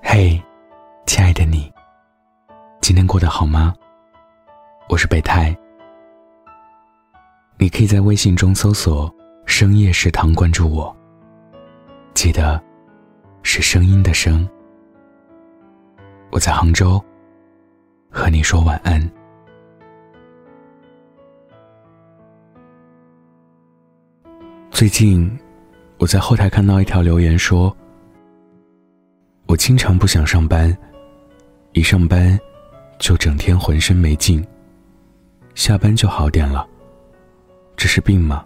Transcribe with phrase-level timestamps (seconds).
[0.00, 0.40] 嘿，
[1.06, 1.70] 亲爱的你，
[2.80, 3.74] 今天过得好吗？
[4.88, 5.56] 我是北太，
[7.58, 9.12] 你可以在微信中搜索
[9.44, 10.94] “深夜食堂”关注我。
[12.14, 12.62] 记得，
[13.42, 14.48] 是声音的声。
[16.30, 17.02] 我在杭州，
[18.10, 19.00] 和你说晚安。
[24.70, 25.28] 最近，
[25.98, 27.74] 我在后台看到一条留言说。
[29.48, 30.76] 我经常不想上班，
[31.72, 32.38] 一上班
[32.98, 34.46] 就整天浑身没劲。
[35.54, 36.68] 下班就好点了，
[37.74, 38.44] 这是病吗？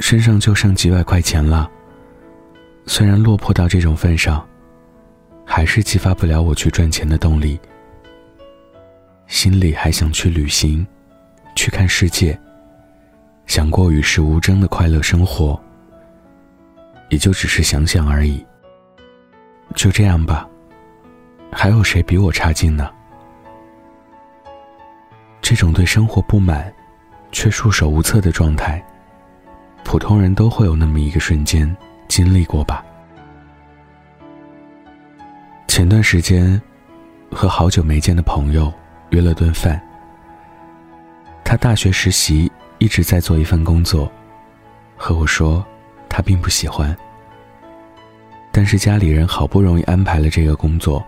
[0.00, 1.70] 身上就剩几百块钱了，
[2.86, 4.48] 虽然落魄到这种份上，
[5.44, 7.60] 还是激发不了我去赚钱的动力。
[9.26, 10.86] 心里还想去旅行，
[11.54, 12.36] 去看世界，
[13.46, 15.60] 想过与世无争的快乐生活，
[17.10, 18.42] 也就只是想想而已。
[19.72, 20.48] 就这样吧，
[21.50, 22.90] 还有谁比我差劲呢？
[25.40, 26.72] 这种对生活不满，
[27.32, 28.82] 却束手无策的状态，
[29.82, 31.76] 普通人都会有那么一个瞬间
[32.08, 32.84] 经历过吧。
[35.66, 36.60] 前段时间，
[37.30, 38.72] 和好久没见的朋友
[39.10, 39.80] 约了顿饭。
[41.44, 44.10] 他大学实习一直在做一份工作，
[44.96, 45.64] 和我说，
[46.08, 46.96] 他并不喜欢。
[48.52, 51.02] 但是家里人好不容易安排了这个工作。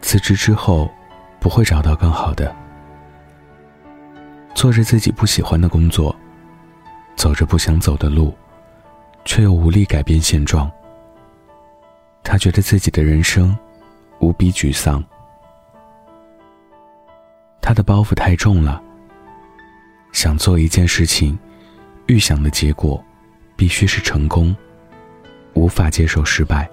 [0.00, 0.90] 辞职之后，
[1.38, 2.52] 不会找到更好的。
[4.54, 6.14] 做着自己不喜欢的工作，
[7.16, 8.34] 走着不想走的路，
[9.24, 10.70] 却又无力改变现状。
[12.24, 13.56] 他觉得自己的人生
[14.20, 15.04] 无比沮丧。
[17.60, 18.82] 他的包袱太重了。
[20.12, 21.38] 想做一件事情，
[22.06, 23.02] 预想的结果
[23.56, 24.54] 必须是成功。
[25.54, 26.68] 无法接受失败。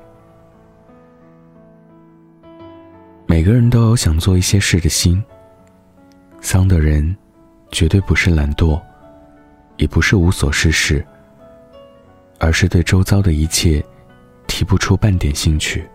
[3.25, 5.23] 每个人都有想做一些事的心。
[6.41, 7.15] 丧的人，
[7.71, 8.81] 绝对不是懒惰，
[9.77, 11.05] 也不是无所事事，
[12.39, 13.83] 而是对周遭的一切
[14.47, 15.87] 提不出半点兴趣。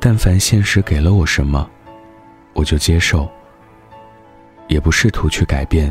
[0.00, 1.70] 但凡现实给了我什么，
[2.52, 3.30] 我就接受，
[4.68, 5.90] 也不试图去改变。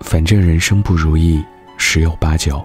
[0.00, 1.42] 反正人生不如意。
[1.84, 2.64] 十有八九，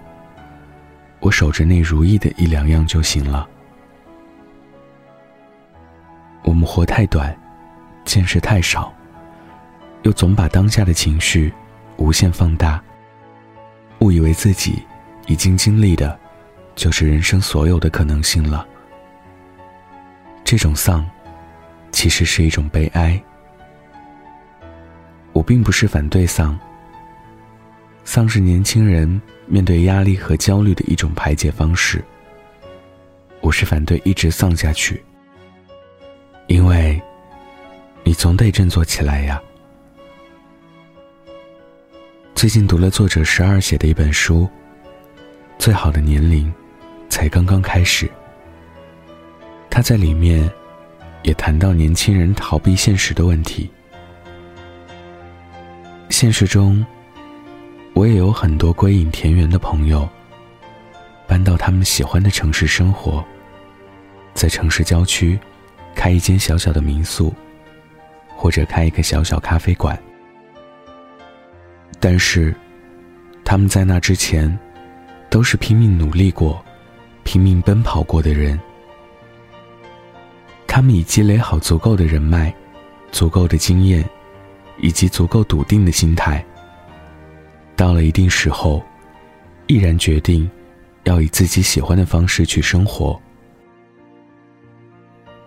[1.20, 3.50] 我守着那如意的一两样就行了。
[6.44, 7.36] 我们活太短，
[8.06, 8.94] 见识太少，
[10.04, 11.52] 又总把当下的情绪
[11.98, 12.82] 无限放大，
[14.00, 14.86] 误以为自己
[15.26, 16.18] 已经经历的，
[16.76, 18.66] 就是人生所有的可能性了。
[20.46, 21.04] 这种丧，
[21.92, 23.22] 其实是一种悲哀。
[25.34, 26.58] 我并不是反对丧。
[28.08, 32.02] 丧是年轻人面对压力和焦虑的一种排解方式。
[33.42, 35.04] 我是反对一直丧下去，
[36.48, 37.00] 因为，
[38.06, 39.44] 你总得振作起来呀。
[42.34, 44.44] 最近读了作者十二写的一本书，
[45.60, 46.52] 《最好的年龄，
[47.10, 48.06] 才刚刚开始》。
[49.70, 50.50] 他在里面，
[51.24, 53.70] 也谈到年轻人逃避现实的问题。
[56.10, 56.86] 现实中。
[57.98, 60.08] 我也有很多归隐田园的朋友，
[61.26, 63.26] 搬到他们喜欢的城市生活，
[64.36, 65.40] 在城市郊区
[65.96, 67.34] 开一间小小的民宿，
[68.36, 70.00] 或者开一个小小咖啡馆。
[72.00, 72.54] 但是，
[73.44, 74.56] 他们在那之前，
[75.28, 76.64] 都是拼命努力过、
[77.24, 78.60] 拼命奔跑过的人。
[80.68, 82.54] 他们已积累好足够的人脉、
[83.12, 84.08] 足够的经验，
[84.78, 86.46] 以及足够笃定的心态。
[87.78, 88.84] 到了一定时候，
[89.68, 90.50] 毅然决定
[91.04, 93.18] 要以自己喜欢的方式去生活。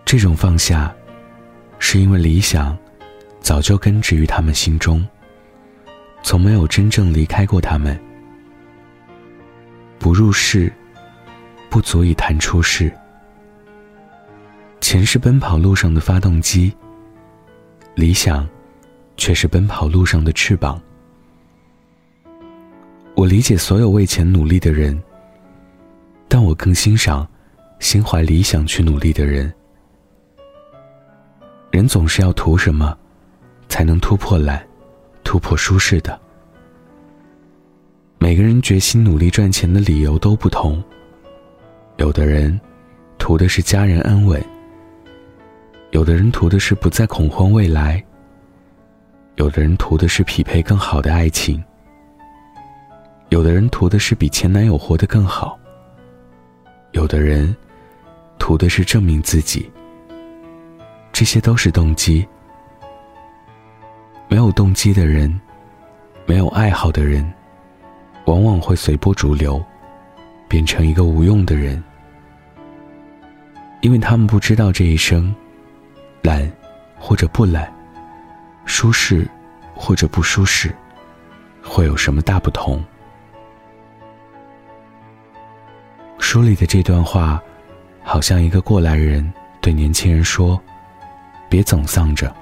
[0.05, 0.95] 这种放下，
[1.77, 2.75] 是因为理想
[3.41, 5.05] 早就根植于他们心中，
[6.23, 7.99] 从没有真正离开过他们。
[9.99, 10.71] 不入世，
[11.69, 12.91] 不足以谈出世。
[14.79, 16.73] 钱是奔跑路上的发动机，
[17.93, 18.47] 理想
[19.17, 20.81] 却是奔跑路上的翅膀。
[23.21, 24.99] 我理解所有为钱努力的人，
[26.27, 27.27] 但我更欣赏
[27.77, 29.53] 心怀理想去努力的人。
[31.69, 32.97] 人总是要图什么，
[33.69, 34.67] 才能突破懒，
[35.23, 36.19] 突破舒适的。
[38.17, 40.83] 每个人决心努力赚钱的理由都不同。
[41.97, 42.59] 有的人
[43.19, 44.43] 图的是家人安稳，
[45.91, 48.03] 有的人图的是不再恐慌未来，
[49.35, 51.63] 有的人图的是匹配更好的爱情。
[53.31, 55.57] 有的人图的是比前男友活得更好，
[56.91, 57.55] 有的人
[58.37, 59.71] 图的是证明自己，
[61.13, 62.27] 这些都是动机。
[64.27, 65.39] 没有动机的人，
[66.25, 67.25] 没有爱好的人，
[68.25, 69.63] 往往会随波逐流，
[70.49, 71.81] 变成一个无用的人，
[73.79, 75.33] 因为他们不知道这一生，
[76.21, 76.51] 懒
[76.99, 77.73] 或者不懒，
[78.65, 79.25] 舒适
[79.73, 80.75] 或者不舒适，
[81.63, 82.83] 会有什么大不同。
[86.31, 87.43] 书里的这段话，
[88.05, 90.57] 好像一个过来人对年轻人说
[91.51, 92.33] ：“别总丧着。”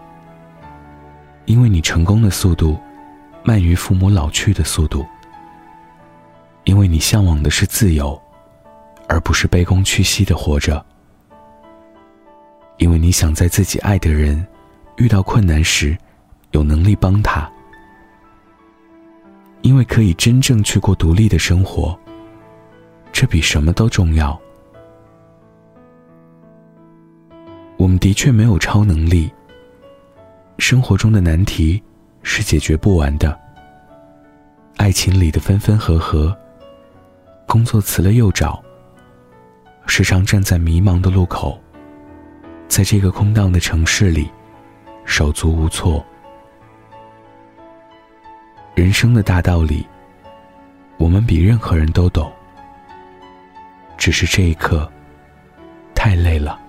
[1.45, 2.77] 因为你成功的速度，
[3.43, 5.03] 慢于父母老去的速度。
[6.65, 8.21] 因为你向往的是自由，
[9.07, 10.85] 而不是卑躬屈膝的活着。
[12.77, 14.45] 因为你想在自己爱的人
[14.97, 15.97] 遇到困难时，
[16.51, 17.51] 有能力帮他。
[19.63, 21.99] 因为可以真正去过独立的生活，
[23.19, 24.39] 这比什么都重要。
[27.75, 29.29] 我们的确没有超能力。
[30.57, 31.83] 生活中的难题
[32.23, 33.37] 是解决不完的，
[34.77, 36.33] 爱情里的分分合合，
[37.45, 38.63] 工作辞了又找，
[39.85, 41.59] 时常站在迷茫的路口，
[42.69, 44.31] 在这个空荡的城市里，
[45.03, 46.01] 手足无措。
[48.75, 49.85] 人生的大道理，
[50.97, 52.31] 我们比任何人都懂，
[53.99, 54.89] 只是这一刻
[55.93, 56.59] 太累了。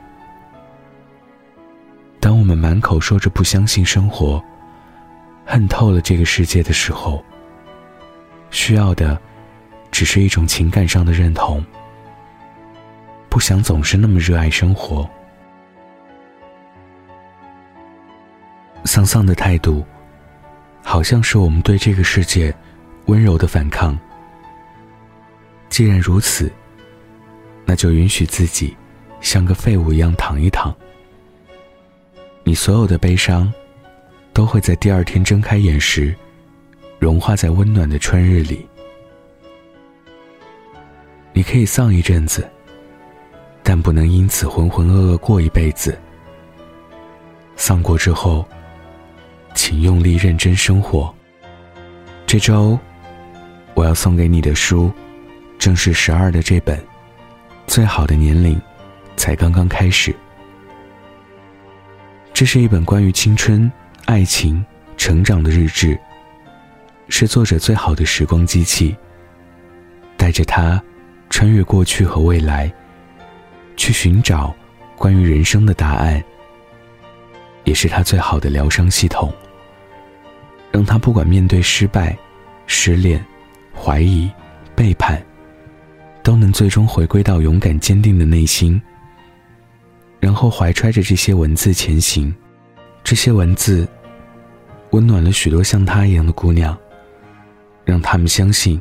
[2.18, 4.42] 当我们满口说着不相信生活、
[5.46, 7.24] 恨透了这个世界的时候，
[8.50, 9.18] 需要的
[9.90, 11.64] 只是一种情感上的认同。
[13.30, 15.08] 不想总是那么热爱生活，
[18.84, 19.86] 丧丧的态度，
[20.82, 22.52] 好像是我们对这个世界
[23.06, 23.96] 温柔的反抗。
[25.68, 26.52] 既然如此，
[27.70, 28.76] 那就允许自己
[29.20, 30.74] 像个废物一样躺一躺。
[32.42, 33.48] 你所有的悲伤，
[34.32, 36.12] 都会在第二天睁开眼时，
[36.98, 38.66] 融化在温暖的春日里。
[41.32, 42.44] 你可以丧一阵子，
[43.62, 45.96] 但不能因此浑浑噩噩过一辈子。
[47.54, 48.44] 丧过之后，
[49.54, 51.14] 请用力认真生活。
[52.26, 52.76] 这周，
[53.74, 54.90] 我要送给你的书，
[55.56, 56.76] 正是十二的这本
[57.70, 58.60] 《最好的年龄，
[59.16, 60.10] 才刚刚开始》。
[62.32, 63.70] 这是一本关于青春、
[64.06, 65.96] 爱情、成长的日志，
[67.08, 68.96] 是作者最好的时光机器。
[70.16, 70.82] 带着它，
[71.28, 72.68] 穿越过去和未来，
[73.76, 74.52] 去寻找
[74.96, 76.20] 关于人生的答案。
[77.62, 79.32] 也是他最好的疗伤系统，
[80.72, 82.18] 让他不管面对失败、
[82.66, 83.24] 失恋、
[83.72, 84.28] 怀疑、
[84.74, 85.24] 背叛，
[86.22, 88.80] 都能最终回归到勇敢坚定的内心。
[90.18, 92.34] 然后怀揣着这些文字前行，
[93.02, 93.88] 这些文字
[94.90, 96.76] 温暖了许多像她一样的姑娘，
[97.84, 98.80] 让他们相信，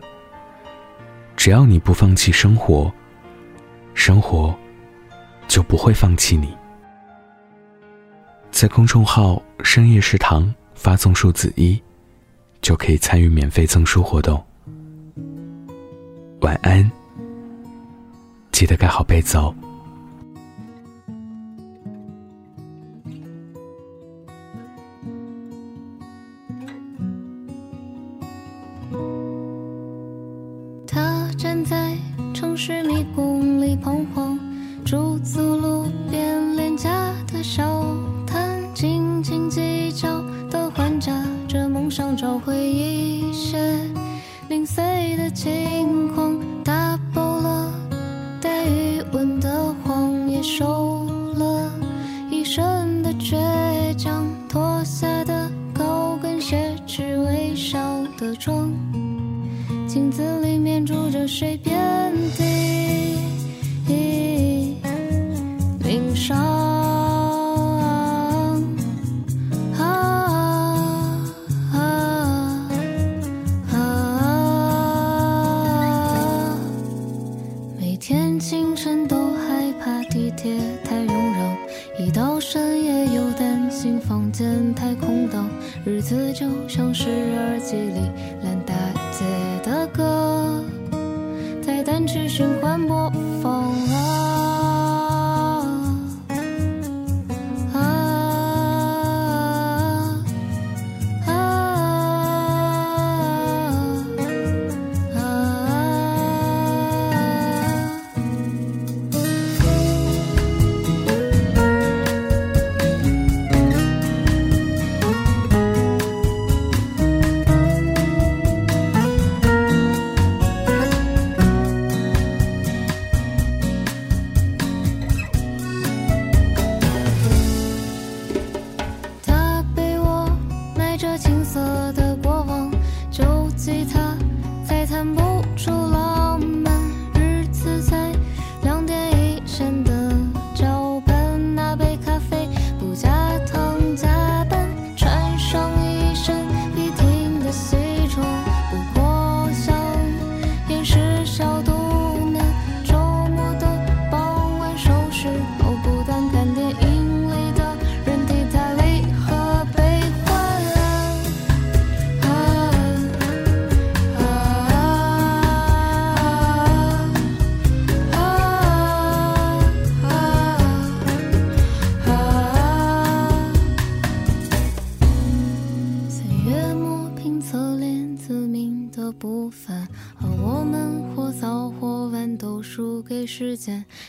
[1.38, 2.92] 只要你不放弃生活，
[3.94, 4.54] 生活
[5.48, 6.54] 就不会放弃你。
[8.52, 11.82] 在公众号“深夜食堂”发送数字一，
[12.62, 14.44] 就可以参与免费赠书活动。
[16.42, 16.90] 晚安，
[18.59, 19.56] 记得盖好被子哦。
[30.85, 31.95] 他站在
[32.33, 33.29] 城市迷宫
[92.80, 93.29] んぼ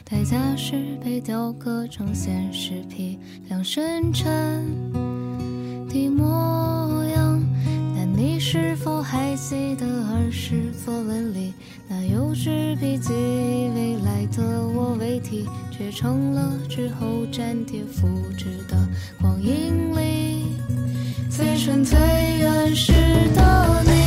[0.04, 4.64] 代价是被雕刻成现实批量深沉
[5.88, 7.40] 的模样。
[7.94, 11.52] 但你是否还记得儿时作文里
[11.88, 13.12] 那幼稚笔记？
[13.12, 18.88] 未来的我为题，却成了之后粘贴复制的
[19.20, 20.44] 光阴里
[21.28, 21.98] 最纯最
[22.38, 22.92] 原始
[23.34, 23.99] 的你。